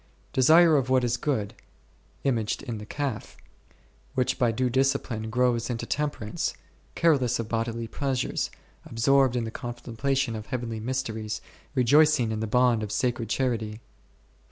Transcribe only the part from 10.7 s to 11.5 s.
mysteries,